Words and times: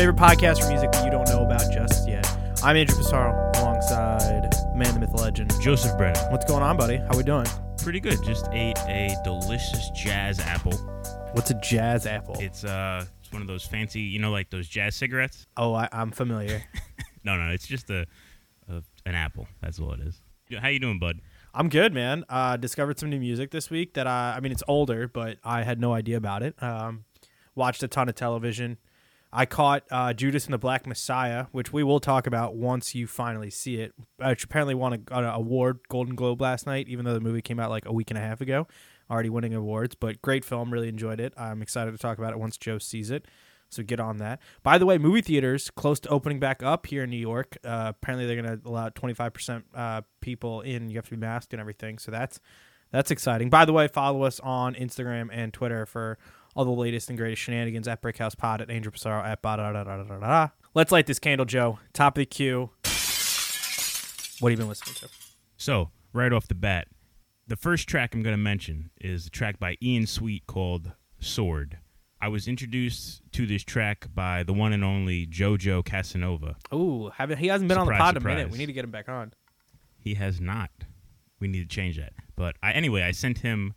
Favorite 0.00 0.16
podcast 0.16 0.62
for 0.62 0.68
music 0.70 0.92
that 0.92 1.04
you 1.04 1.10
don't 1.10 1.28
know 1.28 1.44
about 1.44 1.70
just 1.70 2.08
yet. 2.08 2.26
I'm 2.64 2.74
Andrew 2.74 2.96
Pissarro 2.96 3.54
alongside 3.58 4.50
man, 4.74 4.94
the 4.94 5.00
myth, 5.00 5.12
legend. 5.12 5.52
Joseph 5.60 5.94
Brennan. 5.98 6.32
What's 6.32 6.46
going 6.46 6.62
on, 6.62 6.78
buddy? 6.78 6.96
How 6.96 7.14
we 7.18 7.22
doing? 7.22 7.44
Pretty 7.76 8.00
good. 8.00 8.16
Just 8.24 8.48
ate 8.50 8.78
a 8.88 9.14
delicious 9.24 9.90
jazz 9.90 10.40
apple. 10.40 10.72
What's 11.34 11.50
a 11.50 11.60
jazz 11.60 12.06
apple? 12.06 12.34
It's 12.38 12.64
uh, 12.64 13.04
it's 13.20 13.30
one 13.30 13.42
of 13.42 13.48
those 13.48 13.62
fancy, 13.66 14.00
you 14.00 14.18
know, 14.18 14.30
like 14.30 14.48
those 14.48 14.68
jazz 14.68 14.96
cigarettes. 14.96 15.46
oh, 15.58 15.74
I, 15.74 15.86
I'm 15.92 16.12
familiar. 16.12 16.64
No, 17.22 17.36
no, 17.36 17.50
it's 17.50 17.66
just 17.66 17.90
a, 17.90 18.06
a 18.70 18.82
an 19.04 19.14
apple. 19.14 19.48
That's 19.60 19.78
all 19.78 19.92
it 19.92 20.00
is. 20.00 20.22
How 20.58 20.68
you 20.68 20.78
doing, 20.78 20.98
bud? 20.98 21.20
I'm 21.52 21.68
good, 21.68 21.92
man. 21.92 22.24
Uh, 22.30 22.56
discovered 22.56 22.98
some 22.98 23.10
new 23.10 23.20
music 23.20 23.50
this 23.50 23.68
week 23.68 23.92
that 23.92 24.06
I, 24.06 24.36
I 24.38 24.40
mean, 24.40 24.50
it's 24.50 24.62
older, 24.66 25.08
but 25.08 25.36
I 25.44 25.62
had 25.62 25.78
no 25.78 25.92
idea 25.92 26.16
about 26.16 26.42
it. 26.42 26.54
Um, 26.62 27.04
watched 27.54 27.82
a 27.82 27.88
ton 27.88 28.08
of 28.08 28.14
television. 28.14 28.78
I 29.32 29.46
caught 29.46 29.84
uh, 29.90 30.12
Judas 30.12 30.46
and 30.46 30.54
the 30.54 30.58
Black 30.58 30.86
Messiah, 30.86 31.46
which 31.52 31.72
we 31.72 31.84
will 31.84 32.00
talk 32.00 32.26
about 32.26 32.56
once 32.56 32.94
you 32.94 33.06
finally 33.06 33.50
see 33.50 33.76
it. 33.76 33.92
Which 34.16 34.44
apparently 34.44 34.74
won 34.74 34.92
a, 34.92 35.16
an 35.16 35.24
award, 35.24 35.80
Golden 35.88 36.14
Globe 36.14 36.40
last 36.40 36.66
night, 36.66 36.88
even 36.88 37.04
though 37.04 37.14
the 37.14 37.20
movie 37.20 37.42
came 37.42 37.60
out 37.60 37.70
like 37.70 37.86
a 37.86 37.92
week 37.92 38.10
and 38.10 38.18
a 38.18 38.20
half 38.20 38.40
ago, 38.40 38.66
already 39.10 39.30
winning 39.30 39.54
awards. 39.54 39.94
But 39.94 40.20
great 40.20 40.44
film, 40.44 40.72
really 40.72 40.88
enjoyed 40.88 41.20
it. 41.20 41.32
I'm 41.36 41.62
excited 41.62 41.92
to 41.92 41.98
talk 41.98 42.18
about 42.18 42.32
it 42.32 42.38
once 42.38 42.56
Joe 42.56 42.78
sees 42.78 43.10
it. 43.10 43.26
So 43.68 43.84
get 43.84 44.00
on 44.00 44.16
that. 44.16 44.40
By 44.64 44.78
the 44.78 44.86
way, 44.86 44.98
movie 44.98 45.20
theaters 45.20 45.70
close 45.70 46.00
to 46.00 46.08
opening 46.08 46.40
back 46.40 46.60
up 46.60 46.86
here 46.86 47.04
in 47.04 47.10
New 47.10 47.16
York. 47.16 47.56
Uh, 47.64 47.92
apparently, 47.94 48.26
they're 48.26 48.42
going 48.42 48.60
to 48.60 48.68
allow 48.68 48.88
25% 48.88 49.62
uh, 49.74 50.02
people 50.20 50.62
in. 50.62 50.90
You 50.90 50.96
have 50.96 51.04
to 51.04 51.12
be 51.12 51.16
masked 51.16 51.52
and 51.52 51.60
everything. 51.60 51.98
So 51.98 52.10
that's 52.10 52.40
that's 52.90 53.12
exciting. 53.12 53.50
By 53.50 53.64
the 53.64 53.72
way, 53.72 53.86
follow 53.86 54.24
us 54.24 54.40
on 54.40 54.74
Instagram 54.74 55.28
and 55.32 55.52
Twitter 55.52 55.86
for 55.86 56.18
all 56.54 56.64
the 56.64 56.70
latest 56.70 57.08
and 57.08 57.18
greatest 57.18 57.42
shenanigans 57.42 57.88
at 57.88 58.02
Brickhouse 58.02 58.36
Pod 58.36 58.60
at 58.60 58.70
Angel 58.70 58.92
Pissarro 58.92 59.24
at 59.24 59.42
ba 59.42 59.56
da 59.56 59.72
da 59.72 59.84
da 59.84 59.96
da 59.96 60.02
da 60.04 60.18
da. 60.18 60.48
Let's 60.74 60.92
light 60.92 61.06
this 61.06 61.18
candle, 61.18 61.46
Joe. 61.46 61.78
Top 61.92 62.16
of 62.16 62.20
the 62.20 62.26
queue. 62.26 62.70
What 64.40 64.50
have 64.50 64.58
you 64.58 64.62
been 64.62 64.68
listening 64.68 64.94
to? 64.96 65.08
So 65.56 65.90
right 66.12 66.32
off 66.32 66.48
the 66.48 66.54
bat, 66.54 66.88
the 67.46 67.56
first 67.56 67.88
track 67.88 68.14
I'm 68.14 68.22
going 68.22 68.32
to 68.32 68.38
mention 68.42 68.90
is 69.00 69.26
a 69.26 69.30
track 69.30 69.58
by 69.58 69.76
Ian 69.82 70.06
Sweet 70.06 70.46
called 70.46 70.92
"Sword." 71.18 71.78
I 72.22 72.28
was 72.28 72.46
introduced 72.46 73.22
to 73.32 73.46
this 73.46 73.64
track 73.64 74.06
by 74.14 74.42
the 74.42 74.52
one 74.52 74.72
and 74.72 74.84
only 74.84 75.26
JoJo 75.26 75.84
Casanova. 75.84 76.56
Ooh, 76.72 77.10
haven't 77.14 77.38
he 77.38 77.46
hasn't 77.46 77.68
been 77.68 77.78
on 77.78 77.86
the 77.86 77.94
pod 77.94 78.16
in 78.16 78.22
a 78.22 78.26
minute. 78.26 78.50
We 78.50 78.58
need 78.58 78.66
to 78.66 78.72
get 78.72 78.84
him 78.84 78.90
back 78.90 79.08
on. 79.08 79.32
He 79.98 80.14
has 80.14 80.40
not. 80.40 80.70
We 81.40 81.48
need 81.48 81.68
to 81.68 81.74
change 81.74 81.96
that. 81.96 82.12
But 82.36 82.56
I, 82.62 82.72
anyway, 82.72 83.02
I 83.02 83.12
sent 83.12 83.38
him 83.38 83.74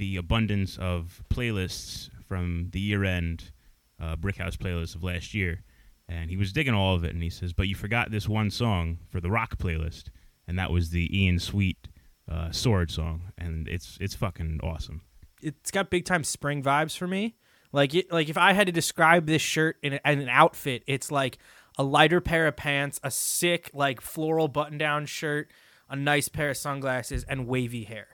the 0.00 0.16
abundance 0.16 0.76
of 0.78 1.22
playlists 1.30 2.10
from 2.26 2.70
the 2.72 2.80
year-end 2.80 3.52
uh, 4.00 4.16
Brickhouse 4.16 4.56
playlist 4.56 4.96
of 4.96 5.04
last 5.04 5.34
year, 5.34 5.62
and 6.08 6.30
he 6.30 6.36
was 6.36 6.52
digging 6.52 6.74
all 6.74 6.96
of 6.96 7.04
it. 7.04 7.14
And 7.14 7.22
he 7.22 7.30
says, 7.30 7.52
"But 7.52 7.68
you 7.68 7.76
forgot 7.76 8.10
this 8.10 8.28
one 8.28 8.50
song 8.50 8.98
for 9.08 9.20
the 9.20 9.30
rock 9.30 9.58
playlist, 9.58 10.04
and 10.48 10.58
that 10.58 10.72
was 10.72 10.90
the 10.90 11.08
Ian 11.16 11.38
Sweet 11.38 11.88
uh, 12.28 12.50
Sword 12.50 12.90
song, 12.90 13.32
and 13.38 13.68
it's 13.68 13.96
it's 14.00 14.16
fucking 14.16 14.60
awesome." 14.62 15.02
it's 15.42 15.70
got 15.70 15.90
big 15.90 16.04
time 16.04 16.24
spring 16.24 16.62
vibes 16.62 16.96
for 16.96 17.06
me. 17.06 17.36
Like 17.72 17.94
it, 17.94 18.12
like 18.12 18.28
if 18.28 18.36
I 18.36 18.52
had 18.52 18.66
to 18.66 18.72
describe 18.72 19.26
this 19.26 19.42
shirt 19.42 19.76
in, 19.82 19.94
a, 19.94 20.00
in 20.04 20.20
an 20.20 20.28
outfit, 20.28 20.82
it's 20.86 21.10
like 21.10 21.38
a 21.78 21.84
lighter 21.84 22.20
pair 22.20 22.46
of 22.46 22.56
pants, 22.56 22.98
a 23.02 23.10
sick 23.10 23.70
like 23.72 24.00
floral 24.00 24.48
button 24.48 24.76
down 24.76 25.06
shirt, 25.06 25.50
a 25.88 25.96
nice 25.96 26.28
pair 26.28 26.50
of 26.50 26.56
sunglasses, 26.56 27.24
and 27.24 27.46
wavy 27.46 27.84
hair. 27.84 28.08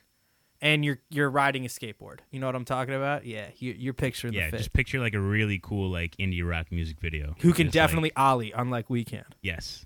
And 0.63 0.85
you're 0.85 0.99
you're 1.11 1.29
riding 1.31 1.65
a 1.65 1.69
skateboard. 1.69 2.21
You 2.31 2.41
know 2.41 2.47
what 2.47 2.55
I'm 2.55 2.65
talking 2.65 2.95
about? 2.95 3.27
Yeah, 3.27 3.49
you, 3.59 3.75
you're 3.79 3.93
picturing 3.95 4.33
Yeah, 4.33 4.47
the 4.47 4.51
fit. 4.53 4.59
just 4.59 4.73
picture 4.73 4.99
like 5.01 5.15
a 5.15 5.21
really 5.21 5.59
cool 5.63 5.91
like 5.91 6.17
indie 6.17 6.49
rock 6.49 6.73
music 6.73 6.99
video. 7.01 7.35
Who 7.41 7.53
can 7.53 7.67
Just, 7.67 7.77
like- 7.77 7.85
definitely 7.85 8.13
ollie, 8.17 8.53
unlike 8.53 8.89
we 8.89 9.05
can. 9.05 9.25
Yes. 9.43 9.85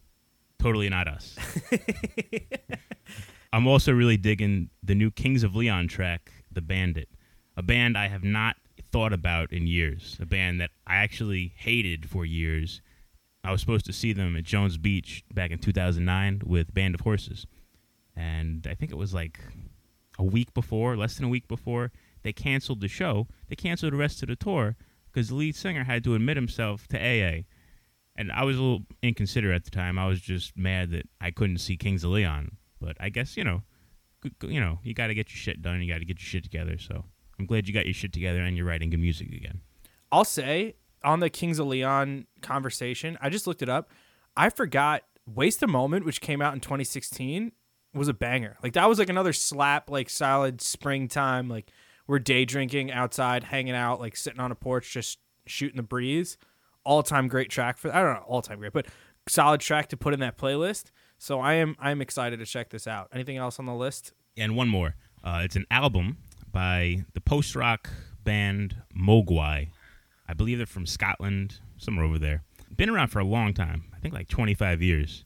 Totally 0.61 0.89
not 0.91 1.09
us. 1.09 1.37
I'm 3.53 3.67
also 3.67 3.93
really 3.93 4.17
digging 4.17 4.71
the 4.83 4.95
new 4.95 5.11
Kings 5.11 5.43
of 5.43 5.57
Leon 5.57 5.89
track, 5.89 6.31
The 6.53 6.61
Bandit. 6.61 7.09
A 7.57 7.63
band 7.63 7.99
I 7.99 8.09
have 8.09 8.23
not 8.23 8.57
thought 8.93 9.13
about 9.13 9.53
in 9.53 9.67
years. 9.67 10.17
A 10.21 10.27
band 10.27 10.61
that 10.61 10.71
I 10.87 10.97
actually 10.97 11.53
hated 11.57 12.09
for 12.09 12.25
years. 12.25 12.81
I 13.43 13.51
was 13.51 13.61
supposed 13.61 13.87
to 13.87 13.93
see 13.93 14.13
them 14.13 14.37
at 14.37 14.45
Jones 14.45 14.77
Beach 14.79 15.25
back 15.35 15.51
in 15.51 15.59
2009 15.59 16.43
with 16.45 16.73
Band 16.73 16.95
of 16.95 17.01
Horses. 17.01 17.47
And 18.15 18.67
I 18.71 18.75
think 18.75 18.93
it 18.93 18.99
was 18.99 19.13
like 19.15 19.41
a 20.21 20.25
week 20.25 20.55
before, 20.55 20.97
less 20.97 21.17
than 21.17 21.25
a 21.25 21.29
week 21.29 21.49
before, 21.49 21.91
they 22.23 22.33
canceled 22.33 22.81
the 22.81 22.89
show. 22.89 23.27
They 23.49 23.57
canceled 23.57 23.93
the 23.93 23.97
rest 23.97 24.23
of 24.23 24.29
the 24.29 24.37
tour 24.37 24.77
because 25.11 25.29
the 25.29 25.35
lead 25.35 25.57
singer 25.57 25.85
had 25.85 26.05
to 26.05 26.15
admit 26.15 26.37
himself 26.37 26.87
to 26.89 26.99
AA 26.99 27.43
and 28.21 28.31
I 28.31 28.45
was 28.45 28.59
a 28.59 28.61
little 28.61 28.83
inconsiderate 29.03 29.55
at 29.55 29.65
the 29.65 29.71
time. 29.71 29.99
I 29.99 30.07
was 30.07 30.21
just 30.21 30.55
mad 30.55 30.91
that 30.91 31.09
I 31.23 31.31
couldn't 31.31 31.57
see 31.57 31.79
Kings 31.79 32.05
of 32.05 32.11
Leon. 32.11 32.59
But 32.79 32.99
I 33.01 33.09
guess 33.09 33.35
you 33.35 33.45
know, 33.45 33.63
you 34.43 34.61
know, 34.61 34.79
you 34.83 34.93
got 34.93 35.07
to 35.07 35.15
get 35.15 35.31
your 35.31 35.39
shit 35.39 35.63
done. 35.63 35.81
You 35.81 35.91
got 35.91 36.01
to 36.01 36.05
get 36.05 36.21
your 36.21 36.27
shit 36.27 36.45
together. 36.45 36.77
So 36.77 37.05
I'm 37.39 37.47
glad 37.47 37.67
you 37.67 37.73
got 37.73 37.87
your 37.87 37.95
shit 37.95 38.13
together 38.13 38.43
and 38.43 38.59
you're 38.59 38.67
writing 38.67 38.91
good 38.91 39.01
music 39.01 39.29
again. 39.29 39.63
I'll 40.13 40.27
say 40.27 40.75
on 41.03 41.21
the 41.21 41.31
Kings 41.31 41.59
of 41.59 41.67
Leon 41.67 42.27
conversation, 42.43 43.17
I 43.23 43.31
just 43.31 43.47
looked 43.47 43.63
it 43.63 43.71
up. 43.71 43.91
I 44.37 44.51
forgot 44.51 45.03
Waste 45.27 45.63
a 45.63 45.67
Moment, 45.67 46.05
which 46.05 46.21
came 46.21 46.43
out 46.43 46.53
in 46.53 46.61
2016, 46.61 47.53
was 47.95 48.09
a 48.09 48.15
banger. 48.15 48.57
Like 48.63 48.75
that 48.75 48.89
was 48.89 48.99
like 48.99 49.09
another 49.09 49.33
slap, 49.33 49.91
like 49.91 50.09
solid 50.09 50.61
springtime. 50.61 51.49
Like 51.49 51.71
we're 52.07 52.19
day 52.19 52.45
drinking 52.45 52.93
outside, 52.93 53.45
hanging 53.45 53.75
out, 53.75 54.01
like 54.01 54.17
sitting 54.17 54.41
on 54.41 54.53
a 54.53 54.55
porch, 54.55 54.93
just 54.93 55.19
shooting 55.47 55.77
the 55.77 55.83
breeze. 55.83 56.37
All 56.85 57.03
time 57.03 57.29
great 57.29 57.51
track 57.51 57.79
for 57.79 57.95
I 57.95 58.03
don't 58.03 58.15
know, 58.15 58.25
all 58.27 58.43
time 58.43 58.59
great, 58.59 58.73
but 58.73 58.87
solid 59.29 59.61
track 59.61 59.89
to 59.89 59.97
put 59.97 60.15
in 60.15 60.21
that 60.21 60.39
playlist. 60.39 60.91
So 61.19 61.41
I 61.41 61.55
am 61.55 61.77
I 61.79 61.91
am 61.91 62.01
excited 62.01 62.39
to 62.39 62.47
check 62.47 62.71
this 62.71 62.87
out. 62.87 63.09
Anything 63.13 63.37
else 63.37 63.59
on 63.59 63.67
the 63.67 63.75
list? 63.75 64.13
And 64.37 64.57
one 64.57 64.69
more. 64.69 64.95
Uh, 65.23 65.43
it's 65.45 65.57
an 65.57 65.67
album 65.71 66.17
by 66.51 67.05
the 67.13 67.21
post 67.21 67.55
rock 67.55 67.91
band 68.25 68.77
Mogwai. 68.97 69.69
I 70.27 70.33
believe 70.33 70.59
they're 70.59 70.67
from 70.67 70.87
Scotland, 70.87 71.59
somewhere 71.77 72.05
over 72.05 72.19
there. 72.19 72.45
Been 72.75 72.89
around 72.89 73.09
for 73.09 73.19
a 73.19 73.25
long 73.25 73.53
time. 73.53 73.85
I 73.95 73.99
think 73.99 74.15
like 74.15 74.29
25 74.29 74.81
years. 74.81 75.25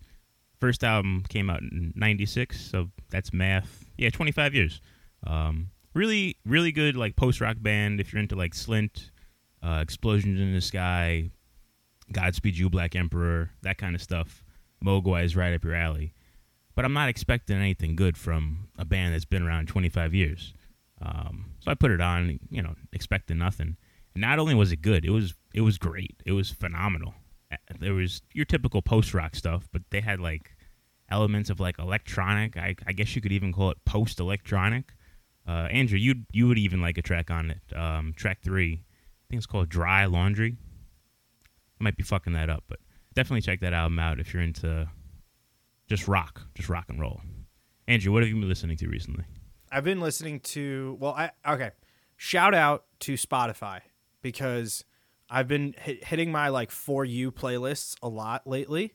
First 0.64 0.84
album 0.84 1.24
came 1.28 1.50
out 1.50 1.60
in 1.60 1.92
96, 1.94 2.58
so 2.58 2.90
that's 3.10 3.32
math. 3.32 3.84
Yeah, 3.98 4.10
25 4.10 4.54
years. 4.54 4.80
Um, 5.26 5.68
really, 5.92 6.36
really 6.46 6.72
good 6.72 6.96
like 6.96 7.16
post 7.16 7.40
rock 7.40 7.56
band 7.60 8.00
if 8.00 8.12
you're 8.12 8.22
into 8.22 8.36
like 8.36 8.52
Slint, 8.52 9.10
uh, 9.62 9.80
Explosions 9.82 10.40
in 10.40 10.54
the 10.54 10.60
Sky, 10.60 11.30
Godspeed 12.12 12.56
You 12.56 12.70
Black 12.70 12.96
Emperor, 12.96 13.50
that 13.62 13.78
kind 13.78 13.94
of 13.94 14.02
stuff. 14.02 14.42
Mogwai 14.82 15.24
is 15.24 15.36
right 15.36 15.54
up 15.54 15.64
your 15.64 15.74
alley 15.74 16.14
but 16.74 16.84
I'm 16.84 16.92
not 16.92 17.08
expecting 17.08 17.56
anything 17.56 17.96
good 17.96 18.16
from 18.16 18.68
a 18.78 18.84
band 18.84 19.14
that's 19.14 19.24
been 19.24 19.42
around 19.42 19.68
25 19.68 20.14
years. 20.14 20.54
Um, 21.00 21.52
so 21.60 21.70
I 21.70 21.74
put 21.74 21.90
it 21.90 22.00
on, 22.00 22.38
you 22.50 22.62
know, 22.62 22.74
expecting 22.92 23.38
nothing. 23.38 23.76
And 24.14 24.20
not 24.20 24.38
only 24.38 24.54
was 24.54 24.72
it 24.72 24.82
good, 24.82 25.04
it 25.04 25.10
was 25.10 25.34
it 25.52 25.60
was 25.60 25.78
great. 25.78 26.22
It 26.24 26.32
was 26.32 26.50
phenomenal. 26.50 27.14
There 27.78 27.94
was 27.94 28.22
your 28.32 28.44
typical 28.44 28.82
post 28.82 29.14
rock 29.14 29.36
stuff, 29.36 29.68
but 29.72 29.82
they 29.90 30.00
had 30.00 30.20
like 30.20 30.53
elements 31.14 31.48
of 31.48 31.60
like 31.60 31.78
electronic. 31.78 32.56
I, 32.56 32.74
I 32.86 32.92
guess 32.92 33.14
you 33.14 33.22
could 33.22 33.32
even 33.32 33.52
call 33.52 33.70
it 33.70 33.78
post 33.84 34.18
electronic. 34.18 34.92
Uh, 35.46 35.68
Andrew, 35.70 35.98
you 35.98 36.14
you 36.32 36.48
would 36.48 36.58
even 36.58 36.80
like 36.80 36.98
a 36.98 37.02
track 37.02 37.30
on 37.30 37.50
it. 37.50 37.76
Um, 37.76 38.12
track 38.16 38.42
three, 38.42 38.72
I 38.82 39.24
think 39.30 39.38
it's 39.38 39.46
called 39.46 39.68
Dry 39.68 40.06
Laundry. 40.06 40.56
I 41.80 41.84
might 41.84 41.96
be 41.96 42.02
fucking 42.02 42.32
that 42.32 42.50
up, 42.50 42.64
but 42.68 42.80
definitely 43.14 43.42
check 43.42 43.60
that 43.60 43.72
album 43.72 43.98
out 43.98 44.18
if 44.18 44.34
you're 44.34 44.42
into 44.42 44.88
just 45.88 46.08
rock, 46.08 46.42
just 46.54 46.68
rock 46.68 46.86
and 46.88 47.00
roll. 47.00 47.20
Andrew, 47.86 48.12
what 48.12 48.22
have 48.22 48.28
you 48.28 48.36
been 48.36 48.48
listening 48.48 48.76
to 48.78 48.88
recently? 48.88 49.24
I've 49.70 49.84
been 49.84 50.00
listening 50.00 50.40
to 50.40 50.96
well, 50.98 51.12
I 51.12 51.30
okay. 51.46 51.70
Shout 52.16 52.54
out 52.54 52.84
to 53.00 53.14
Spotify 53.14 53.80
because 54.22 54.84
I've 55.28 55.48
been 55.48 55.74
hit, 55.78 56.04
hitting 56.04 56.32
my 56.32 56.48
like 56.48 56.70
for 56.70 57.04
you 57.04 57.30
playlists 57.30 57.96
a 58.02 58.08
lot 58.08 58.46
lately, 58.46 58.94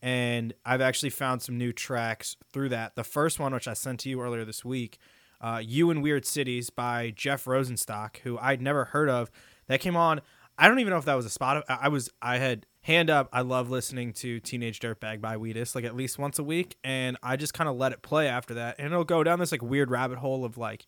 and 0.00 0.54
I've 0.64 0.80
actually 0.80 1.10
found 1.10 1.42
some 1.42 1.58
new 1.58 1.72
tracks 1.72 2.36
through 2.52 2.70
that. 2.70 2.94
The 2.94 3.04
first 3.04 3.38
one, 3.38 3.52
which 3.52 3.68
I 3.68 3.74
sent 3.74 4.00
to 4.00 4.08
you 4.08 4.20
earlier 4.20 4.44
this 4.44 4.64
week, 4.64 4.98
uh, 5.40 5.62
"You 5.64 5.90
in 5.90 6.02
Weird 6.02 6.24
Cities" 6.24 6.70
by 6.70 7.12
Jeff 7.14 7.44
Rosenstock, 7.44 8.18
who 8.18 8.38
I'd 8.38 8.62
never 8.62 8.86
heard 8.86 9.08
of. 9.08 9.30
That 9.66 9.80
came 9.80 9.96
on. 9.96 10.20
I 10.56 10.66
don't 10.66 10.80
even 10.80 10.90
know 10.90 10.98
if 10.98 11.04
that 11.04 11.14
was 11.14 11.26
a 11.26 11.30
spot. 11.30 11.64
I 11.68 11.88
was 11.88 12.10
I 12.20 12.38
had 12.38 12.66
hand 12.82 13.10
up. 13.10 13.28
I 13.32 13.42
love 13.42 13.70
listening 13.70 14.12
to 14.14 14.40
Teenage 14.40 14.80
Dirtbag 14.80 15.20
by 15.20 15.36
Wheatus 15.36 15.74
like 15.74 15.84
at 15.84 15.94
least 15.94 16.18
once 16.18 16.38
a 16.38 16.44
week, 16.44 16.76
and 16.82 17.16
I 17.22 17.36
just 17.36 17.54
kind 17.54 17.68
of 17.68 17.76
let 17.76 17.92
it 17.92 18.02
play 18.02 18.28
after 18.28 18.54
that, 18.54 18.76
and 18.78 18.86
it'll 18.86 19.04
go 19.04 19.22
down 19.22 19.38
this 19.38 19.52
like 19.52 19.62
weird 19.62 19.90
rabbit 19.90 20.18
hole 20.18 20.44
of 20.44 20.58
like 20.58 20.86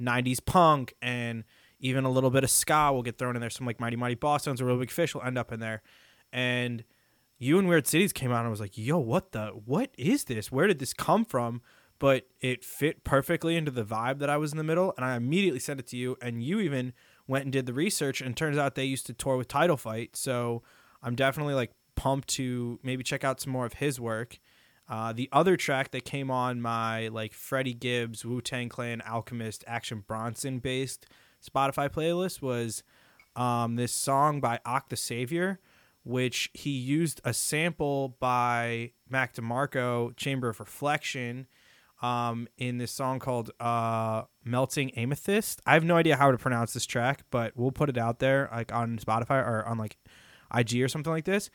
'90s 0.00 0.44
punk 0.44 0.94
and 1.00 1.44
even 1.78 2.04
a 2.04 2.10
little 2.10 2.30
bit 2.30 2.44
of 2.44 2.50
ska 2.50 2.92
will 2.92 3.02
get 3.02 3.18
thrown 3.18 3.36
in 3.36 3.40
there. 3.40 3.50
Some 3.50 3.66
like 3.66 3.80
Mighty 3.80 3.96
Mighty 3.96 4.16
Bosstones 4.16 4.60
or 4.60 4.66
Real 4.66 4.78
Big 4.78 4.90
Fish 4.90 5.14
will 5.14 5.22
end 5.22 5.38
up 5.38 5.52
in 5.52 5.60
there, 5.60 5.82
and 6.32 6.84
you 7.38 7.58
and 7.58 7.68
Weird 7.68 7.86
Cities 7.86 8.12
came 8.12 8.32
out 8.32 8.38
and 8.38 8.46
I 8.46 8.50
was 8.50 8.60
like, 8.60 8.76
yo, 8.78 8.98
what 8.98 9.32
the 9.32 9.48
what 9.48 9.90
is 9.98 10.24
this? 10.24 10.50
Where 10.50 10.66
did 10.66 10.78
this 10.78 10.92
come 10.92 11.24
from? 11.24 11.62
But 11.98 12.26
it 12.40 12.64
fit 12.64 13.04
perfectly 13.04 13.56
into 13.56 13.70
the 13.70 13.84
vibe 13.84 14.18
that 14.18 14.28
I 14.28 14.36
was 14.36 14.52
in 14.52 14.58
the 14.58 14.64
middle, 14.64 14.92
and 14.96 15.04
I 15.04 15.16
immediately 15.16 15.60
sent 15.60 15.80
it 15.80 15.86
to 15.88 15.96
you, 15.96 16.18
and 16.20 16.42
you 16.42 16.60
even 16.60 16.92
went 17.26 17.44
and 17.44 17.52
did 17.52 17.64
the 17.64 17.72
research, 17.72 18.20
and 18.20 18.36
turns 18.36 18.58
out 18.58 18.74
they 18.74 18.84
used 18.84 19.06
to 19.06 19.14
tour 19.14 19.38
with 19.38 19.48
Title 19.48 19.78
Fight. 19.78 20.14
So 20.14 20.62
I'm 21.02 21.14
definitely 21.14 21.54
like 21.54 21.72
pumped 21.94 22.28
to 22.28 22.78
maybe 22.82 23.02
check 23.02 23.24
out 23.24 23.40
some 23.40 23.52
more 23.52 23.64
of 23.64 23.74
his 23.74 23.98
work. 23.98 24.38
Uh, 24.88 25.12
the 25.12 25.28
other 25.32 25.56
track 25.56 25.90
that 25.90 26.04
came 26.04 26.30
on 26.30 26.60
my 26.60 27.08
like 27.08 27.32
Freddie 27.32 27.74
Gibbs, 27.74 28.24
Wu 28.24 28.40
Tang 28.40 28.68
Clan, 28.68 29.00
Alchemist, 29.00 29.64
Action 29.66 30.04
Bronson 30.06 30.58
based 30.58 31.06
Spotify 31.44 31.88
playlist 31.90 32.40
was 32.40 32.82
um, 33.34 33.76
this 33.76 33.92
song 33.92 34.40
by 34.40 34.60
Ock 34.64 34.88
the 34.88 34.96
Savior, 34.96 35.58
which 36.06 36.50
he 36.54 36.70
used 36.70 37.20
a 37.24 37.34
sample 37.34 38.16
by 38.20 38.92
Mac 39.10 39.34
DeMarco, 39.34 40.16
Chamber 40.16 40.48
of 40.48 40.60
Reflection, 40.60 41.48
um, 42.00 42.46
in 42.58 42.78
this 42.78 42.92
song 42.92 43.18
called 43.18 43.50
uh, 43.58 44.22
Melting 44.44 44.92
Amethyst. 44.92 45.60
I 45.66 45.74
have 45.74 45.82
no 45.82 45.96
idea 45.96 46.16
how 46.16 46.30
to 46.30 46.38
pronounce 46.38 46.72
this 46.74 46.86
track, 46.86 47.24
but 47.30 47.56
we'll 47.56 47.72
put 47.72 47.88
it 47.88 47.98
out 47.98 48.20
there 48.20 48.48
like 48.52 48.72
on 48.72 48.98
Spotify 48.98 49.44
or 49.44 49.66
on 49.66 49.78
like 49.78 49.96
IG 50.54 50.80
or 50.80 50.86
something 50.86 51.12
like 51.12 51.24
this. 51.24 51.50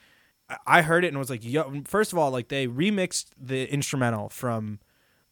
I- 0.68 0.82
heard 0.82 1.06
it 1.06 1.10
and 1.10 1.18
was 1.18 1.30
like, 1.30 1.46
yo, 1.46 1.84
first 1.86 2.12
of 2.12 2.20
all, 2.20 2.30
like 2.30 2.50
they 2.50 2.68
remixed 2.68 3.28
the 3.40 3.72
instrumental 3.72 4.28
from 4.28 4.80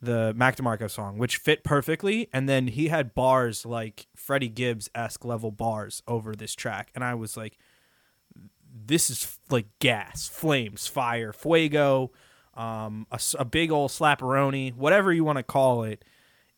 the 0.02 0.34
Mac 0.34 0.56
DeMarco 0.56 0.90
song, 0.90 1.18
which 1.18 1.36
fit 1.36 1.66
perfectly. 1.66 2.30
And 2.32 2.48
then 2.48 2.68
he 2.68 2.88
had 2.88 3.14
bars 3.14 3.66
like 3.66 4.08
Freddie 4.16 4.48
Gibbs 4.48 4.90
esque 4.96 5.26
level 5.26 5.52
bars 5.52 6.02
over 6.08 6.36
this 6.36 6.56
track. 6.56 6.90
And 6.96 7.04
I 7.04 7.16
was 7.16 7.36
like, 7.36 7.58
this 8.86 9.10
is 9.10 9.40
like 9.50 9.68
gas, 9.80 10.28
flames, 10.28 10.88
fire, 10.88 11.34
fuego, 11.34 12.12
um, 12.56 13.08
a, 13.12 13.20
a 13.38 13.46
big 13.46 13.72
old 13.72 13.92
slapperoni, 13.92 14.76
whatever 14.76 15.14
you 15.14 15.24
want 15.24 15.38
to 15.38 15.44
call 15.44 15.84
it. 15.84 16.04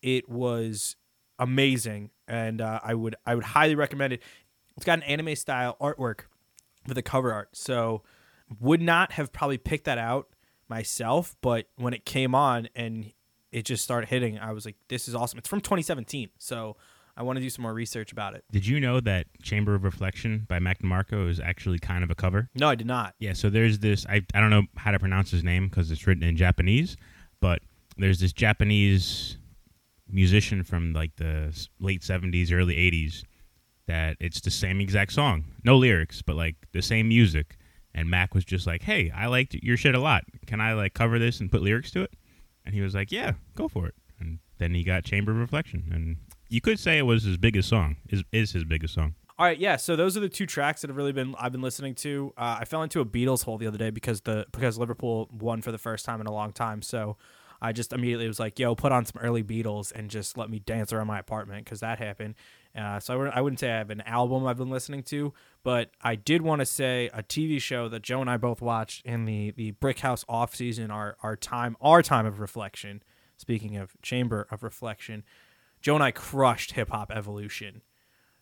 It 0.02 0.28
was 0.28 0.96
amazing, 1.38 2.10
and 2.26 2.60
uh, 2.60 2.80
I 2.82 2.94
would 2.94 3.16
I 3.24 3.34
would 3.34 3.44
highly 3.44 3.74
recommend 3.74 4.14
it. 4.14 4.22
It's 4.76 4.86
got 4.86 4.98
an 4.98 5.04
anime 5.04 5.36
style 5.36 5.76
artwork 5.80 6.22
for 6.86 6.94
the 6.94 7.02
cover 7.02 7.32
art, 7.32 7.56
so 7.56 8.02
would 8.60 8.82
not 8.82 9.12
have 9.12 9.32
probably 9.32 9.58
picked 9.58 9.84
that 9.84 9.98
out 9.98 10.28
myself. 10.68 11.36
But 11.40 11.68
when 11.76 11.94
it 11.94 12.04
came 12.04 12.34
on 12.34 12.68
and 12.74 13.12
it 13.52 13.64
just 13.64 13.84
started 13.84 14.08
hitting, 14.08 14.38
I 14.38 14.52
was 14.52 14.64
like, 14.64 14.76
"This 14.88 15.08
is 15.08 15.14
awesome!" 15.14 15.38
It's 15.38 15.48
from 15.48 15.60
2017, 15.60 16.30
so 16.38 16.76
I 17.16 17.22
want 17.22 17.36
to 17.36 17.42
do 17.42 17.50
some 17.50 17.62
more 17.62 17.74
research 17.74 18.10
about 18.12 18.34
it. 18.34 18.44
Did 18.50 18.66
you 18.66 18.80
know 18.80 19.00
that 19.00 19.26
Chamber 19.42 19.74
of 19.74 19.84
Reflection 19.84 20.46
by 20.48 20.58
Mac 20.58 20.80
DeMarco 20.80 21.28
is 21.28 21.40
actually 21.40 21.78
kind 21.78 22.02
of 22.02 22.10
a 22.10 22.14
cover? 22.14 22.48
No, 22.54 22.68
I 22.68 22.74
did 22.74 22.86
not. 22.86 23.14
Yeah, 23.18 23.34
so 23.34 23.50
there's 23.50 23.80
this. 23.80 24.06
I, 24.06 24.22
I 24.34 24.40
don't 24.40 24.50
know 24.50 24.62
how 24.76 24.92
to 24.92 24.98
pronounce 24.98 25.30
his 25.30 25.44
name 25.44 25.68
because 25.68 25.90
it's 25.90 26.06
written 26.06 26.22
in 26.22 26.36
Japanese, 26.36 26.96
but 27.40 27.60
there's 27.98 28.20
this 28.20 28.32
Japanese 28.32 29.36
musician 30.08 30.64
from 30.64 30.92
like 30.92 31.16
the 31.16 31.54
late 31.80 32.02
70s, 32.02 32.52
early 32.52 32.76
80s 32.76 33.24
that 33.86 34.16
it's 34.20 34.40
the 34.40 34.50
same 34.50 34.80
exact 34.80 35.12
song. 35.12 35.44
No 35.64 35.76
lyrics, 35.76 36.22
but 36.22 36.36
like 36.36 36.56
the 36.72 36.82
same 36.82 37.08
music. 37.08 37.56
And 37.94 38.08
Mac 38.08 38.34
was 38.34 38.44
just 38.44 38.66
like, 38.66 38.82
hey, 38.82 39.10
I 39.14 39.26
liked 39.26 39.54
your 39.54 39.76
shit 39.76 39.94
a 39.94 40.00
lot. 40.00 40.24
Can 40.46 40.62
I 40.62 40.72
like 40.72 40.94
cover 40.94 41.18
this 41.18 41.40
and 41.40 41.50
put 41.50 41.60
lyrics 41.60 41.90
to 41.90 42.02
it? 42.02 42.14
And 42.64 42.74
he 42.74 42.80
was 42.80 42.94
like, 42.94 43.12
yeah, 43.12 43.32
go 43.54 43.68
for 43.68 43.86
it. 43.86 43.94
And 44.18 44.38
then 44.58 44.72
he 44.74 44.82
got 44.82 45.04
Chamber 45.04 45.32
of 45.32 45.38
Reflection. 45.38 45.90
And 45.92 46.16
you 46.52 46.60
could 46.60 46.78
say 46.78 46.98
it 46.98 47.02
was 47.02 47.24
his 47.24 47.38
biggest 47.38 47.68
song, 47.68 47.96
is, 48.10 48.22
is 48.30 48.52
his 48.52 48.64
biggest 48.64 48.92
song. 48.92 49.14
All 49.38 49.46
right, 49.46 49.58
yeah. 49.58 49.76
So 49.76 49.96
those 49.96 50.16
are 50.18 50.20
the 50.20 50.28
two 50.28 50.44
tracks 50.44 50.82
that 50.82 50.90
have 50.90 50.96
really 50.96 51.12
been 51.12 51.34
I've 51.38 51.50
been 51.50 51.62
listening 51.62 51.94
to. 51.96 52.34
Uh, 52.36 52.58
I 52.60 52.64
fell 52.66 52.82
into 52.82 53.00
a 53.00 53.06
Beatles 53.06 53.44
hole 53.44 53.56
the 53.56 53.66
other 53.66 53.78
day 53.78 53.88
because 53.88 54.20
the 54.20 54.46
because 54.52 54.78
Liverpool 54.78 55.30
won 55.32 55.62
for 55.62 55.72
the 55.72 55.78
first 55.78 56.04
time 56.04 56.20
in 56.20 56.26
a 56.26 56.32
long 56.32 56.52
time. 56.52 56.82
So 56.82 57.16
I 57.62 57.72
just 57.72 57.94
immediately 57.94 58.28
was 58.28 58.38
like, 58.38 58.58
"Yo, 58.58 58.74
put 58.74 58.92
on 58.92 59.06
some 59.06 59.20
early 59.22 59.42
Beatles 59.42 59.90
and 59.92 60.10
just 60.10 60.36
let 60.36 60.50
me 60.50 60.58
dance 60.58 60.92
around 60.92 61.06
my 61.06 61.18
apartment" 61.18 61.64
because 61.64 61.80
that 61.80 61.98
happened. 61.98 62.34
Uh, 62.76 63.00
so 63.00 63.14
I 63.14 63.16
wouldn't, 63.16 63.42
wouldn't 63.42 63.60
say 63.60 63.72
I 63.72 63.78
have 63.78 63.90
an 63.90 64.02
album 64.02 64.46
I've 64.46 64.58
been 64.58 64.70
listening 64.70 65.02
to, 65.04 65.32
but 65.64 65.90
I 66.02 66.14
did 66.14 66.42
want 66.42 66.60
to 66.60 66.66
say 66.66 67.10
a 67.14 67.22
TV 67.22 67.60
show 67.60 67.88
that 67.88 68.02
Joe 68.02 68.20
and 68.20 68.28
I 68.28 68.36
both 68.36 68.60
watched 68.60 69.04
in 69.06 69.24
the 69.24 69.52
the 69.52 69.70
Brick 69.72 70.00
House 70.00 70.26
off 70.28 70.54
season, 70.54 70.90
our 70.90 71.16
our 71.22 71.36
time 71.36 71.76
our 71.80 72.02
time 72.02 72.26
of 72.26 72.38
reflection. 72.38 73.02
Speaking 73.38 73.76
of 73.76 73.96
Chamber 74.02 74.46
of 74.52 74.62
Reflection, 74.62 75.24
Joe 75.82 75.96
and 75.96 76.02
I 76.02 76.12
crushed 76.12 76.72
Hip 76.72 76.90
Hop 76.90 77.10
Evolution 77.10 77.82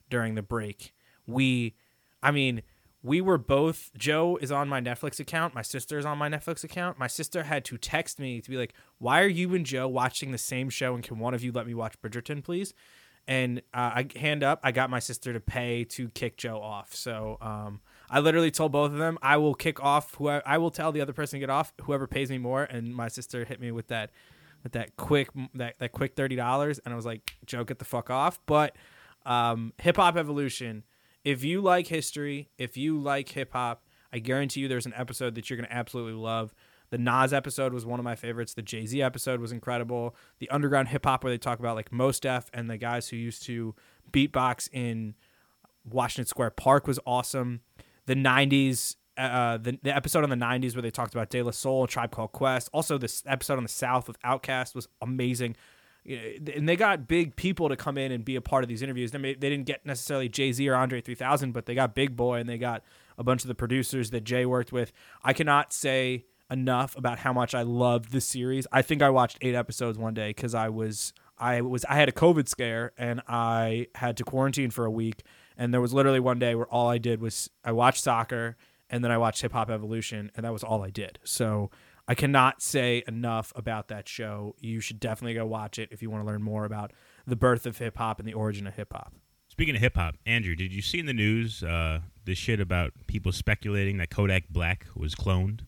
during 0.08 0.34
the 0.34 0.42
break. 0.42 0.92
We, 1.26 1.75
I 2.22 2.31
mean, 2.31 2.62
we 3.02 3.20
were 3.22 3.38
both. 3.38 3.90
Joe 3.96 4.38
is 4.40 4.52
on 4.52 4.69
my 4.69 4.81
Netflix 4.81 5.19
account. 5.19 5.54
My 5.54 5.62
sister 5.62 5.98
is 5.98 6.04
on 6.04 6.19
my 6.19 6.28
Netflix 6.28 6.64
account. 6.64 6.98
My 6.98 7.06
sister 7.06 7.44
had 7.44 7.64
to 7.64 7.78
text 7.78 8.19
me 8.19 8.42
to 8.42 8.50
be 8.50 8.58
like, 8.58 8.75
"Why 8.98 9.22
are 9.22 9.28
you 9.28 9.54
and 9.54 9.64
Joe 9.64 9.88
watching 9.88 10.32
the 10.32 10.38
same 10.38 10.69
show? 10.69 10.94
And 10.94 11.02
can 11.02 11.19
one 11.19 11.32
of 11.32 11.42
you 11.42 11.50
let 11.50 11.66
me 11.66 11.72
watch 11.72 12.00
Bridgerton, 12.02 12.44
please?" 12.44 12.75
And 13.26 13.60
uh, 13.72 14.04
I 14.04 14.08
hand 14.16 14.43
up. 14.43 14.60
I 14.62 14.72
got 14.72 14.90
my 14.90 14.98
sister 14.98 15.32
to 15.32 15.40
pay 15.40 15.84
to 15.84 16.10
kick 16.10 16.36
Joe 16.36 16.60
off. 16.60 16.94
So 16.94 17.38
um, 17.40 17.81
I 18.10 18.20
literally 18.20 18.50
told 18.50 18.72
both 18.72 18.93
of 18.93 18.98
them, 18.98 19.19
"I 19.22 19.38
will 19.38 19.54
kick 19.54 19.82
off. 19.82 20.14
Who 20.16 20.28
I 20.28 20.58
will 20.58 20.70
tell 20.70 20.93
the 20.93 21.00
other 21.00 21.14
person 21.14 21.38
to 21.38 21.40
get 21.40 21.50
off. 21.50 21.72
Whoever 21.82 22.06
pays 22.06 22.28
me 22.28 22.36
more." 22.36 22.64
And 22.64 22.94
my 22.94 23.08
sister 23.08 23.46
hit 23.46 23.60
me 23.60 23.70
with 23.70 23.88
that, 23.88 24.10
with 24.62 24.72
that 24.72 24.96
quick 24.96 25.28
that 25.54 25.78
that 25.78 25.92
quick 25.92 26.14
thirty 26.14 26.36
dollars. 26.36 26.78
And 26.84 26.92
I 26.92 26.96
was 26.96 27.06
like, 27.06 27.36
"Joe, 27.46 27.64
get 27.64 27.78
the 27.78 27.84
fuck 27.84 28.10
off." 28.10 28.38
But 28.46 28.76
um, 29.24 29.72
hip 29.78 29.96
hop 29.96 30.16
evolution. 30.16 30.84
If 31.24 31.44
you 31.44 31.60
like 31.60 31.86
history, 31.86 32.48
if 32.56 32.76
you 32.76 32.98
like 32.98 33.28
hip 33.28 33.52
hop, 33.52 33.84
I 34.12 34.18
guarantee 34.18 34.60
you 34.60 34.68
there's 34.68 34.86
an 34.86 34.94
episode 34.96 35.34
that 35.34 35.50
you're 35.50 35.56
gonna 35.56 35.68
absolutely 35.70 36.14
love. 36.14 36.54
The 36.90 36.98
Nas 36.98 37.32
episode 37.32 37.72
was 37.72 37.86
one 37.86 38.00
of 38.00 38.04
my 38.04 38.16
favorites. 38.16 38.54
The 38.54 38.62
Jay 38.62 38.84
Z 38.84 39.00
episode 39.00 39.40
was 39.40 39.52
incredible. 39.52 40.16
The 40.38 40.50
underground 40.50 40.88
hip 40.88 41.04
hop 41.04 41.22
where 41.22 41.32
they 41.32 41.38
talk 41.38 41.58
about 41.58 41.76
like 41.76 41.92
Mos 41.92 42.18
Def 42.18 42.50
and 42.52 42.68
the 42.68 42.76
guys 42.76 43.08
who 43.08 43.16
used 43.16 43.44
to 43.44 43.74
beatbox 44.12 44.68
in 44.72 45.14
Washington 45.88 46.26
Square 46.26 46.50
Park 46.50 46.86
was 46.86 46.98
awesome. 47.06 47.60
The 48.06 48.14
'90s, 48.14 48.96
uh, 49.20 49.56
the, 49.58 49.78
the 49.82 49.94
episode 49.94 50.25
on 50.25 50.31
the 50.31 50.37
'90s 50.37 50.75
where 50.75 50.82
they 50.82 50.90
talked 50.90 51.14
about 51.14 51.31
De 51.31 51.43
La 51.43 51.50
Soul, 51.50 51.87
Tribe 51.87 52.11
Called 52.11 52.32
Quest. 52.32 52.70
Also, 52.72 52.99
this 52.99 53.22
episode 53.26 53.56
on 53.56 53.62
the 53.62 53.69
South 53.69 54.08
with 54.08 54.20
Outkast 54.22 54.75
was 54.75 54.88
amazing. 55.00 55.56
You 56.05 56.17
know, 56.17 56.53
And 56.56 56.69
they 56.69 56.77
got 56.77 57.06
big 57.06 57.36
people 57.36 57.69
to 57.69 57.77
come 57.77 57.98
in 57.98 58.10
and 58.10 58.24
be 58.24 58.36
a 58.36 58.41
part 58.41 58.65
of 58.65 58.69
these 58.69 58.82
interviews. 58.82 59.10
They, 59.10 59.19
may, 59.19 59.34
they 59.34 59.50
didn't 59.50 59.67
get 59.67 59.84
necessarily 59.84 60.29
Jay 60.29 60.50
Z 60.53 60.67
or 60.69 60.74
Andre 60.74 61.00
3000, 61.00 61.53
but 61.53 61.67
they 61.67 61.74
got 61.74 61.94
Big 61.94 62.17
Boi 62.17 62.39
and 62.39 62.48
they 62.48 62.58
got 62.58 62.82
a 63.19 63.22
bunch 63.22 63.43
of 63.43 63.48
the 63.48 63.55
producers 63.55 64.10
that 64.10 64.24
Jay 64.24 64.46
worked 64.46 64.72
with. 64.72 64.93
I 65.22 65.32
cannot 65.34 65.72
say 65.72 66.24
enough 66.50 66.96
about 66.96 67.19
how 67.20 67.32
much 67.32 67.55
I 67.55 67.62
loved 67.62 68.12
this 68.12 68.27
series. 68.27 68.67
I 68.72 68.82
think 68.82 69.03
I 69.03 69.10
watched 69.10 69.39
eight 69.41 69.55
episodes 69.55 69.98
one 69.98 70.15
day 70.15 70.31
because 70.31 70.55
I 70.55 70.69
was 70.69 71.12
I 71.39 71.60
was 71.60 71.84
I 71.84 71.94
had 71.94 72.08
a 72.08 72.12
COVID 72.12 72.48
scare 72.48 72.93
and 72.98 73.22
I 73.29 73.86
had 73.94 74.17
to 74.19 74.24
quarantine 74.24 74.70
for 74.70 74.84
a 74.84 74.91
week. 74.91 75.22
And 75.56 75.72
there 75.72 75.81
was 75.81 75.93
literally 75.93 76.20
one 76.20 76.39
day 76.39 76.55
where 76.55 76.67
all 76.67 76.89
I 76.89 76.98
did 76.98 77.20
was 77.20 77.50
I 77.65 77.72
watched 77.72 78.03
soccer 78.03 78.56
and 78.91 79.05
then 79.05 79.11
I 79.11 79.19
watched 79.19 79.43
Hip 79.43 79.53
Hop 79.53 79.70
Evolution, 79.70 80.31
and 80.35 80.44
that 80.44 80.53
was 80.53 80.63
all 80.63 80.82
I 80.82 80.91
did. 80.91 81.19
So 81.25 81.70
I 82.09 82.15
cannot 82.15 82.61
say 82.61 83.05
enough 83.06 83.53
about 83.55 83.89
that 83.89 84.09
show. 84.09 84.56
You 84.59 84.81
should 84.81 84.99
definitely 84.99 85.35
go 85.35 85.47
watch 85.47 85.79
it 85.79 85.91
if 85.93 86.03
you 86.03 86.11
want 86.11 86.25
to 86.25 86.27
learn 86.27 86.43
more 86.43 86.65
about 86.65 86.93
the 87.27 87.37
birth 87.37 87.67
of 87.67 87.79
hip 87.79 87.97
hop 87.97 88.19
and 88.19 88.27
the 88.27 88.35
origin 88.35 88.67
of 88.67 88.75
hip 88.75 88.93
hop. 88.93 89.15
Speaking 89.49 89.77
of 89.77 89.81
hip 89.81 89.97
hop, 89.97 90.17
Andrew, 90.27 90.56
did 90.56 90.73
you 90.73 90.82
see 90.82 90.99
in 90.99 91.06
the 91.06 91.13
news 91.13 91.63
uh, 91.63 92.01
this 92.25 92.39
shit 92.39 92.61
about 92.61 92.93
people 93.06 93.31
speculating 93.31 93.99
that 93.99 94.11
Kodak 94.11 94.49
Black 94.49 94.87
was 94.97 95.15
cloned? 95.15 95.61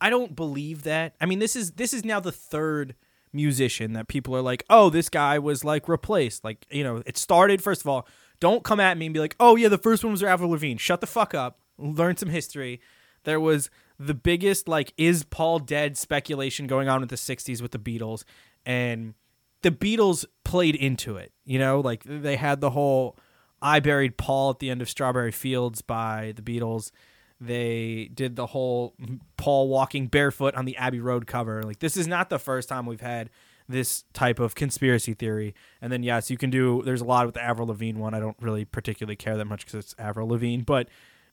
I 0.00 0.10
don't 0.10 0.36
believe 0.36 0.84
that. 0.84 1.14
I 1.20 1.26
mean, 1.26 1.40
this 1.40 1.56
is 1.56 1.72
this 1.72 1.92
is 1.92 2.04
now 2.04 2.20
the 2.20 2.32
third 2.32 2.94
musician 3.32 3.94
that 3.94 4.08
people 4.08 4.36
are 4.36 4.42
like, 4.42 4.64
"Oh, 4.70 4.90
this 4.90 5.08
guy 5.08 5.38
was 5.38 5.64
like 5.64 5.88
replaced." 5.88 6.44
Like, 6.44 6.66
you 6.70 6.84
know, 6.84 7.02
it 7.04 7.16
started 7.16 7.62
first 7.62 7.80
of 7.80 7.88
all, 7.88 8.06
don't 8.40 8.62
come 8.62 8.78
at 8.78 8.96
me 8.96 9.06
and 9.06 9.12
be 9.12 9.20
like, 9.20 9.34
"Oh, 9.40 9.56
yeah, 9.56 9.68
the 9.68 9.78
first 9.78 10.04
one 10.04 10.12
was 10.12 10.22
Avril 10.22 10.50
Lavigne." 10.50 10.78
Shut 10.78 11.00
the 11.00 11.06
fuck 11.06 11.34
up. 11.34 11.58
Learn 11.78 12.16
some 12.16 12.28
history. 12.28 12.80
There 13.24 13.40
was 13.40 13.70
the 13.98 14.14
biggest 14.14 14.68
like 14.68 14.92
is 14.96 15.24
Paul 15.24 15.58
dead 15.58 15.96
speculation 15.96 16.66
going 16.66 16.88
on 16.88 17.00
with 17.00 17.10
the 17.10 17.16
60s 17.16 17.60
with 17.60 17.72
the 17.72 17.78
Beatles 17.78 18.24
and 18.64 19.14
the 19.62 19.70
Beatles 19.70 20.24
played 20.44 20.76
into 20.76 21.16
it. 21.16 21.32
You 21.44 21.58
know, 21.58 21.80
like 21.80 22.04
they 22.04 22.36
had 22.36 22.60
the 22.60 22.70
whole 22.70 23.16
I 23.60 23.80
buried 23.80 24.16
Paul 24.16 24.50
at 24.50 24.60
the 24.60 24.70
end 24.70 24.82
of 24.82 24.88
Strawberry 24.88 25.32
Fields 25.32 25.82
by 25.82 26.32
the 26.36 26.42
Beatles. 26.42 26.92
They 27.40 28.10
did 28.14 28.36
the 28.36 28.46
whole 28.46 28.94
Paul 29.36 29.68
walking 29.68 30.06
barefoot 30.06 30.54
on 30.54 30.64
the 30.64 30.76
Abbey 30.76 31.00
Road 31.00 31.26
cover. 31.26 31.62
Like 31.62 31.80
this 31.80 31.96
is 31.96 32.06
not 32.06 32.30
the 32.30 32.38
first 32.38 32.68
time 32.68 32.86
we've 32.86 33.00
had 33.00 33.30
this 33.68 34.04
type 34.12 34.38
of 34.38 34.54
conspiracy 34.54 35.12
theory. 35.12 35.54
And 35.82 35.92
then 35.92 36.02
yes, 36.02 36.30
you 36.30 36.38
can 36.38 36.50
do. 36.50 36.82
There's 36.84 37.00
a 37.00 37.04
lot 37.04 37.26
with 37.26 37.34
the 37.34 37.42
Avril 37.42 37.68
Lavigne 37.68 38.00
one. 38.00 38.14
I 38.14 38.20
don't 38.20 38.36
really 38.40 38.64
particularly 38.64 39.16
care 39.16 39.36
that 39.36 39.44
much 39.44 39.66
because 39.66 39.84
it's 39.84 39.94
Avril 39.98 40.28
Lavigne, 40.28 40.62
but 40.62 40.88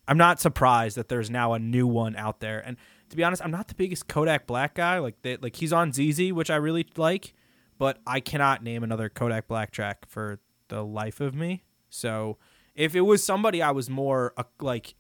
I'm 0.08 0.18
not 0.18 0.40
surprised 0.40 0.98
that 0.98 1.10
there's 1.10 1.30
now 1.30 1.54
a 1.54 1.60
new 1.60 1.88
one 1.88 2.16
out 2.16 2.40
there. 2.40 2.60
And 2.66 2.78
to 3.10 3.16
be 3.16 3.24
honest, 3.24 3.44
I'm 3.44 3.52
not 3.52 3.68
the 3.68 3.76
biggest 3.76 4.08
Kodak 4.08 4.48
Black 4.48 4.76
guy. 4.76 5.00
Like 5.00 5.22
they, 5.22 5.38
like 5.38 5.56
he's 5.56 5.74
on 5.74 5.92
ZEZE, 5.92 6.32
which 6.32 6.50
I 6.50 6.56
really 6.56 6.86
like, 6.96 7.34
but 7.78 8.00
I 8.06 8.20
cannot 8.20 8.64
name 8.64 8.84
another 8.84 9.10
Kodak 9.10 9.48
Black 9.48 9.72
track 9.72 10.06
for 10.08 10.40
the 10.68 10.84
life 10.84 11.20
of 11.20 11.36
me. 11.36 11.64
So 11.90 12.38
if 12.76 12.96
it 12.96 13.02
was 13.02 13.24
somebody 13.24 13.62
I 13.62 13.72
was 13.72 13.90
more 13.90 14.34
uh, 14.38 14.44
like, 14.60 14.96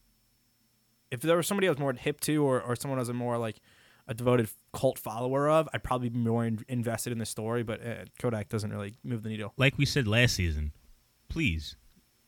if 1.11 1.21
there 1.21 1.37
was 1.37 1.47
somebody 1.47 1.67
I 1.67 1.71
was 1.71 1.79
more 1.79 1.93
hip 1.93 2.19
to, 2.21 2.43
or 2.43 2.61
or 2.61 2.75
someone 2.75 2.99
I 2.99 3.01
was 3.01 3.13
more 3.13 3.37
like 3.37 3.59
a 4.07 4.13
devoted 4.13 4.49
cult 4.73 4.99
follower 4.99 5.49
of, 5.49 5.67
I'd 5.73 5.83
probably 5.83 6.09
be 6.09 6.19
more 6.19 6.45
in- 6.45 6.63
invested 6.67 7.11
in 7.11 7.19
the 7.19 7.25
story. 7.25 7.63
But 7.63 7.85
uh, 7.85 8.05
Kodak 8.19 8.49
doesn't 8.49 8.71
really 8.71 8.95
move 9.03 9.23
the 9.23 9.29
needle. 9.29 9.53
Like 9.57 9.77
we 9.77 9.85
said 9.85 10.07
last 10.07 10.35
season, 10.35 10.73
please 11.29 11.75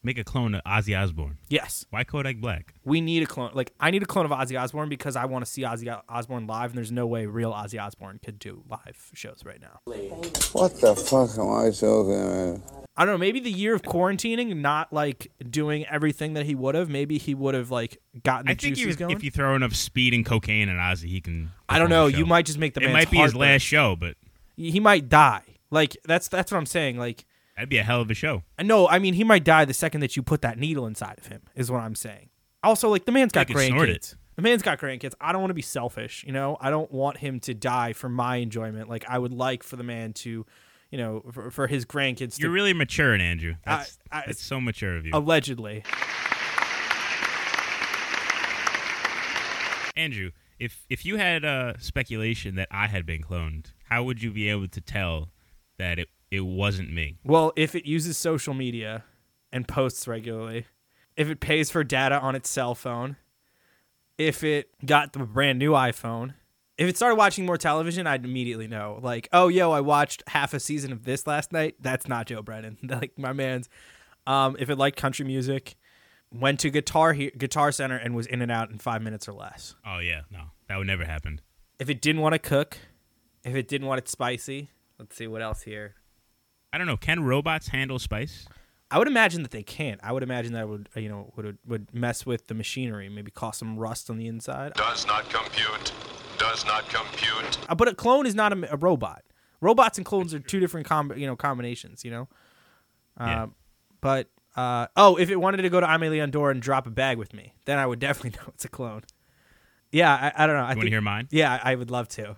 Make 0.03 0.17
a 0.17 0.23
clone 0.23 0.55
of 0.55 0.63
Ozzy 0.63 0.97
Osbourne. 0.97 1.37
Yes, 1.49 1.85
Why 1.89 2.03
Kodak 2.03 2.37
Black? 2.37 2.73
we 2.85 3.01
need 3.01 3.23
a 3.23 3.25
clone. 3.25 3.51
Like 3.53 3.73
I 3.79 3.91
need 3.91 4.03
a 4.03 4.05
clone 4.05 4.25
of 4.25 4.31
Ozzy 4.31 4.57
Osbourne 4.59 4.87
because 4.89 5.15
I 5.15 5.25
want 5.25 5.43
to 5.45 5.51
see 5.51 5.63
Ozzy 5.63 5.91
O- 5.93 6.01
Osbourne 6.07 6.47
live, 6.47 6.69
and 6.71 6.77
there's 6.77 6.91
no 6.91 7.05
way 7.07 7.25
real 7.25 7.51
Ozzy 7.51 7.81
Osbourne 7.83 8.19
could 8.23 8.39
do 8.39 8.63
live 8.69 9.09
shows 9.13 9.41
right 9.43 9.59
now. 9.59 9.79
What 10.53 10.79
the 10.79 10.95
fuck 10.95 11.37
am 11.37 11.49
I 11.51 11.71
talking 11.71 12.13
about? 12.13 12.87
I 12.95 13.05
don't 13.05 13.13
know. 13.13 13.17
Maybe 13.17 13.39
the 13.39 13.51
year 13.51 13.75
of 13.75 13.81
quarantining, 13.83 14.55
not 14.57 14.91
like 14.93 15.31
doing 15.49 15.85
everything 15.87 16.33
that 16.33 16.45
he 16.45 16.55
would 16.55 16.73
have. 16.75 16.89
Maybe 16.89 17.17
he 17.17 17.35
would 17.35 17.53
have 17.53 17.69
like 17.69 17.97
gotten 18.23 18.45
the 18.45 18.51
I 18.53 18.55
think 18.55 18.75
juices 18.75 18.93
if, 18.93 18.99
going. 18.99 19.11
if 19.15 19.23
you 19.23 19.31
throw 19.31 19.55
enough 19.55 19.75
speed 19.75 20.13
and 20.13 20.25
cocaine 20.25 20.69
at 20.69 20.77
Ozzy, 20.77 21.05
he 21.09 21.21
can. 21.21 21.51
I 21.67 21.79
don't 21.79 21.89
perform 21.89 22.05
know. 22.05 22.09
the 22.11 22.17
You 22.19 22.25
might 22.25 22.45
just 22.45 22.57
make 22.59 22.73
the 22.75 22.81
It 22.81 22.85
man's 22.85 22.93
might 22.93 23.11
be 23.11 23.17
his 23.17 23.33
heart 23.33 23.39
last 23.41 23.53
burst. 23.55 23.65
show, 23.65 23.95
but 23.95 24.15
He 24.55 24.79
might 24.79 25.09
die. 25.09 25.41
Like 25.69 25.97
that's 26.05 26.27
that's 26.27 26.51
what 26.51 26.57
I'm 26.59 26.65
saying. 26.65 26.97
Like 26.97 27.25
that'd 27.57 27.67
be 27.69 27.77
a 27.79 27.83
hell 27.83 27.99
of 27.99 28.09
a 28.09 28.13
show. 28.13 28.43
no, 28.63 28.87
I 28.87 28.99
mean 28.99 29.15
he 29.15 29.25
might 29.25 29.43
die 29.43 29.65
the 29.65 29.73
second 29.73 29.99
that 30.01 30.15
you 30.15 30.23
put 30.23 30.41
that 30.43 30.57
needle 30.57 30.85
inside 30.87 31.17
of 31.17 31.27
him. 31.27 31.41
Is 31.55 31.69
what 31.69 31.81
I'm 31.81 31.95
saying. 31.95 32.29
Also, 32.63 32.89
like 32.89 33.03
the 33.05 33.11
man's 33.11 33.33
got 33.33 33.47
They 33.47 33.53
could 33.53 33.67
snort 33.67 33.89
grandkids. 33.89 34.15
The 34.35 34.41
man's 34.43 34.61
got 34.61 34.79
grandkids. 34.79 35.13
I 35.19 35.31
don't 35.31 35.41
want 35.41 35.49
to 35.49 35.55
be 35.55 35.61
selfish. 35.63 36.23
You 36.25 36.31
know, 36.31 36.57
I 36.61 36.69
don't 36.69 36.91
want 36.91 37.17
him 37.17 37.39
to 37.41 37.53
die 37.53 37.93
for 37.93 38.07
my 38.07 38.37
enjoyment. 38.37 38.87
Like 38.87 39.03
I 39.09 39.17
would 39.17 39.33
like 39.33 39.63
for 39.63 39.75
the 39.75 39.83
man 39.83 40.13
to, 40.13 40.45
you 40.91 40.97
know, 40.97 41.23
for, 41.31 41.49
for 41.49 41.65
his 41.67 41.85
grandkids 41.85 42.39
You're 42.39 42.49
to 42.49 42.53
really 42.53 42.73
maturing, 42.73 43.19
Andrew. 43.19 43.55
That's, 43.65 43.97
I- 44.11 44.23
that's 44.27 44.41
so 44.41 44.61
mature 44.61 44.95
of 44.95 45.05
you. 45.05 45.11
allegedly. 45.13 45.83
Andrew, 49.95 50.29
if 50.59 50.85
if 50.89 51.05
you 51.05 51.17
had 51.17 51.43
uh, 51.43 51.73
speculation 51.79 52.55
that 52.55 52.67
I 52.69 52.87
had 52.87 53.05
been 53.05 53.23
cloned, 53.23 53.73
how 53.89 54.03
would 54.03 54.21
you 54.21 54.31
be 54.31 54.49
able 54.49 54.67
to 54.67 54.81
tell 54.81 55.29
that 55.79 55.97
it, 55.99 56.09
it 56.31 56.41
wasn't 56.41 56.93
me? 56.93 57.17
Well, 57.23 57.53
if 57.55 57.75
it 57.75 57.85
uses 57.85 58.17
social 58.17 58.53
media 58.53 59.03
and 59.51 59.67
posts 59.67 60.07
regularly, 60.07 60.65
if 61.15 61.29
it 61.29 61.39
pays 61.39 61.69
for 61.71 61.83
data 61.83 62.19
on 62.19 62.35
its 62.35 62.49
cell 62.49 62.75
phone, 62.75 63.17
if 64.17 64.43
it 64.43 64.69
got 64.85 65.13
the 65.13 65.19
brand 65.19 65.59
new 65.59 65.71
iPhone, 65.71 66.33
if 66.77 66.87
it 66.87 66.95
started 66.95 67.15
watching 67.15 67.45
more 67.45 67.57
television, 67.57 68.05
I'd 68.05 68.23
immediately 68.23 68.67
know. 68.67 68.99
Like, 69.01 69.27
oh, 69.33 69.47
yo, 69.47 69.71
I 69.71 69.81
watched 69.81 70.23
half 70.27 70.53
a 70.53 70.59
season 70.59 70.91
of 70.91 71.05
this 71.05 71.25
last 71.25 71.51
night. 71.51 71.75
That's 71.79 72.07
not 72.07 72.27
Joe 72.27 72.41
Brennan. 72.41 72.77
like 72.83 73.17
my 73.17 73.33
man's. 73.33 73.67
Um, 74.27 74.55
if 74.59 74.69
it 74.69 74.77
liked 74.77 74.97
country 74.97 75.25
music, 75.25 75.75
went 76.31 76.59
to 76.59 76.69
Guitar 76.69 77.13
he- 77.13 77.31
Guitar 77.31 77.71
Center 77.71 77.95
and 77.95 78.15
was 78.15 78.27
in 78.27 78.41
and 78.41 78.51
out 78.51 78.69
in 78.69 78.77
five 78.77 79.01
minutes 79.01 79.27
or 79.27 79.33
less. 79.33 79.75
Oh 79.85 79.99
yeah, 79.99 80.21
no, 80.31 80.43
that 80.67 80.77
would 80.77 80.87
never 80.87 81.05
happen. 81.05 81.41
If 81.79 81.89
it 81.89 82.01
didn't 82.01 82.21
want 82.21 82.33
to 82.33 82.39
cook, 82.39 82.77
if 83.43 83.55
it 83.55 83.67
didn't 83.67 83.87
want 83.87 83.99
it 83.99 84.09
spicy, 84.09 84.69
let's 84.99 85.15
see 85.15 85.27
what 85.27 85.41
else 85.41 85.61
here. 85.63 85.95
I 86.77 86.79
don't 86.79 86.85
know. 86.85 86.95
Can 86.95 87.23
robots 87.23 87.69
handle 87.69 87.97
spice? 87.97 88.47
I 88.91 88.99
would 88.99 89.07
imagine 89.07 89.41
that 89.41 89.49
they 89.49 89.63
can't. 89.63 89.99
I 90.03 90.11
would 90.11 90.21
imagine 90.21 90.53
that 90.53 90.69
would 90.69 90.89
uh, 90.95 90.99
you 90.99 91.09
know 91.09 91.33
would 91.35 91.57
would 91.65 91.91
mess 91.91 92.23
with 92.23 92.45
the 92.45 92.53
machinery, 92.53 93.09
maybe 93.09 93.31
cause 93.31 93.57
some 93.57 93.79
rust 93.79 94.11
on 94.11 94.19
the 94.19 94.27
inside. 94.27 94.75
Does 94.75 95.07
not 95.07 95.27
compute. 95.27 95.91
Does 96.37 96.67
not 96.67 96.87
compute. 96.87 97.57
Uh, 97.67 97.73
but 97.73 97.87
a 97.87 97.95
clone 97.95 98.27
is 98.27 98.35
not 98.35 98.53
a, 98.53 98.71
a 98.71 98.77
robot. 98.77 99.23
Robots 99.59 99.97
and 99.97 100.05
clones 100.05 100.35
are 100.35 100.39
two 100.39 100.59
different 100.59 100.85
com- 100.85 101.17
you 101.17 101.25
know 101.25 101.35
combinations. 101.35 102.05
You 102.05 102.11
know. 102.11 102.27
Yeah. 103.19 103.43
Um, 103.45 103.55
but 103.99 104.29
uh, 104.55 104.85
oh, 104.95 105.15
if 105.15 105.31
it 105.31 105.37
wanted 105.37 105.63
to 105.63 105.69
go 105.71 105.79
to 105.79 105.91
Amelie 105.91 106.21
Andor 106.21 106.51
and 106.51 106.61
drop 106.61 106.85
a 106.85 106.91
bag 106.91 107.17
with 107.17 107.33
me, 107.33 107.55
then 107.65 107.79
I 107.79 107.87
would 107.87 107.97
definitely 108.07 108.39
know 108.39 108.51
it's 108.53 108.65
a 108.65 108.69
clone. 108.69 109.01
Yeah, 109.91 110.13
I, 110.13 110.43
I 110.43 110.45
don't 110.45 110.55
know. 110.57 110.61
I 110.61 110.65
You 110.65 110.67
want 110.67 110.75
think, 110.75 110.83
to 110.85 110.89
hear 110.91 111.01
mine? 111.01 111.27
Yeah, 111.31 111.59
I 111.63 111.73
would 111.73 111.89
love 111.89 112.07
to. 112.09 112.35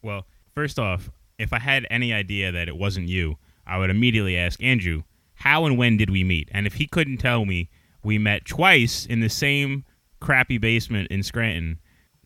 Well, 0.00 0.28
first 0.54 0.78
off, 0.78 1.10
if 1.40 1.52
I 1.52 1.58
had 1.58 1.88
any 1.90 2.12
idea 2.12 2.52
that 2.52 2.68
it 2.68 2.76
wasn't 2.76 3.08
you, 3.08 3.36
I 3.70 3.78
would 3.78 3.90
immediately 3.90 4.36
ask 4.36 4.62
Andrew, 4.62 5.04
how 5.34 5.64
and 5.64 5.78
when 5.78 5.96
did 5.96 6.10
we 6.10 6.24
meet? 6.24 6.48
And 6.52 6.66
if 6.66 6.74
he 6.74 6.86
couldn't 6.86 7.18
tell 7.18 7.44
me 7.44 7.70
we 8.02 8.18
met 8.18 8.44
twice 8.44 9.06
in 9.06 9.20
the 9.20 9.28
same 9.28 9.84
crappy 10.20 10.58
basement 10.58 11.08
in 11.10 11.22
Scranton, 11.22 11.78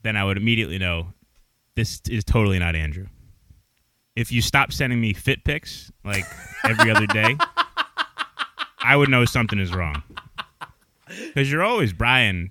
then 0.03 0.17
I 0.17 0.25
would 0.25 0.39
immediately 0.39 0.79
know 0.79 1.09
this 1.77 2.01
is 2.09 2.25
totally 2.25 2.59
not 2.59 2.75
Andrew. 2.75 3.07
If 4.17 4.33
you 4.33 4.41
stop 4.41 4.73
sending 4.73 5.01
me 5.01 5.13
fit 5.13 5.45
pics 5.45 5.93
like 6.05 6.25
every 6.65 6.91
other 6.91 7.07
day, 7.07 7.37
I 8.83 8.97
would 8.97 9.11
know 9.11 9.25
something 9.25 9.59
is 9.59 9.73
wrong. 9.73 10.03
Because 11.07 11.53
you're 11.53 11.63
always 11.63 11.93
buying 11.93 12.51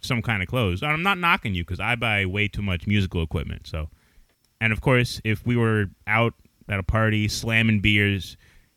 some 0.00 0.20
kind 0.20 0.42
of 0.42 0.48
clothes. 0.48 0.82
I'm 0.82 1.02
not 1.02 1.18
knocking 1.18 1.54
you 1.54 1.62
because 1.62 1.80
I 1.80 1.94
buy 1.94 2.26
way 2.26 2.48
too 2.48 2.62
much 2.62 2.86
musical 2.86 3.22
equipment. 3.22 3.66
So 3.66 3.88
and 4.62 4.72
of 4.72 4.80
course, 4.80 5.20
if 5.24 5.44
we 5.44 5.56
were 5.56 5.90
out 6.06 6.34
at 6.68 6.78
a 6.78 6.82
party 6.82 7.28
slamming 7.28 7.80
beers 7.80 8.36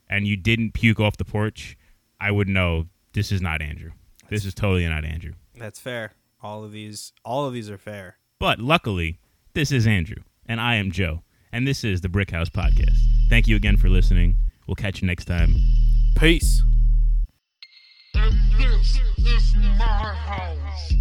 and 0.09 0.27
you 0.27 0.37
didn't 0.37 0.73
puke 0.73 0.99
off 0.99 1.17
the 1.17 1.25
porch, 1.25 1.77
I 2.19 2.31
would 2.31 2.47
know 2.47 2.85
this 3.13 3.31
is 3.31 3.41
not 3.41 3.61
Andrew. 3.61 3.91
This 4.29 4.45
is 4.45 4.53
totally 4.53 4.87
not 4.87 5.05
Andrew. 5.05 5.33
That's 5.55 5.79
fair. 5.79 6.13
All 6.41 6.63
of 6.63 6.71
these, 6.71 7.13
all 7.23 7.45
of 7.45 7.53
these 7.53 7.69
are 7.69 7.77
fair. 7.77 8.17
But 8.39 8.59
luckily, 8.59 9.19
this 9.53 9.71
is 9.71 9.87
Andrew, 9.87 10.23
and 10.45 10.59
I 10.59 10.75
am 10.75 10.91
Joe, 10.91 11.23
and 11.51 11.67
this 11.67 11.83
is 11.83 12.01
the 12.01 12.09
Brick 12.09 12.31
House 12.31 12.49
Podcast. 12.49 12.99
Thank 13.29 13.47
you 13.47 13.55
again 13.55 13.77
for 13.77 13.89
listening. 13.89 14.35
We'll 14.67 14.75
catch 14.75 15.01
you 15.01 15.07
next 15.07 15.25
time. 15.25 15.55
Peace. 16.17 16.61
And 18.13 18.35
this 18.59 18.99
is 19.17 19.55
my 19.55 20.13
house. 20.13 20.93